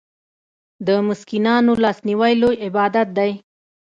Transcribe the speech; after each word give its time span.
د 0.85 0.87
مسکینانو 1.07 1.71
لاسنیوی 1.83 2.33
لوی 2.41 2.55
عبادت 2.67 3.07
دی. 3.17 3.31